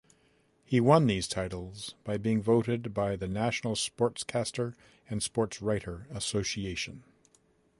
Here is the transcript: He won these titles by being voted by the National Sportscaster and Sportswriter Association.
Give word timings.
He 0.65 0.81
won 0.81 1.05
these 1.05 1.27
titles 1.27 1.93
by 2.03 2.17
being 2.17 2.41
voted 2.41 2.91
by 2.91 3.15
the 3.15 3.27
National 3.27 3.75
Sportscaster 3.75 4.73
and 5.07 5.21
Sportswriter 5.21 6.09
Association. 6.09 7.03